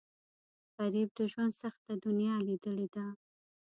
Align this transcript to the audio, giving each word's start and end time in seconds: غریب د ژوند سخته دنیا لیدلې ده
غریب 0.79 1.09
د 1.17 1.19
ژوند 1.31 1.53
سخته 1.61 1.91
دنیا 2.05 2.35
لیدلې 2.47 2.87
ده 2.95 3.05